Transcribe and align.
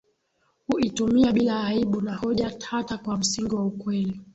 huitumia 0.67 1.31
bila 1.31 1.63
aibu 1.63 2.01
na 2.01 2.15
hoja 2.15 2.51
hata 2.69 2.97
kwa 2.97 3.17
msingi 3.17 3.55
wa 3.55 3.65
ukweli 3.65 4.21